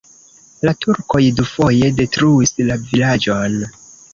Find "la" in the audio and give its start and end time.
0.67-0.71, 2.71-2.79